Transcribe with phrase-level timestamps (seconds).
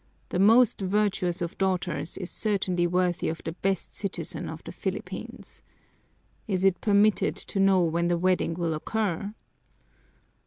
[0.29, 5.61] The most virtuous of daughters is certainly worthy of the best citizen of the Philippines.
[6.47, 9.31] Is it permitted to know when the wedding will occur?"